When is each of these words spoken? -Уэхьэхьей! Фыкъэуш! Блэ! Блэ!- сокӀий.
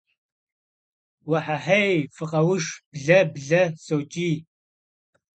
-Уэхьэхьей! 1.29 1.95
Фыкъэуш! 2.15 2.65
Блэ! 2.93 3.19
Блэ!- 3.33 3.63
сокӀий. 3.85 4.35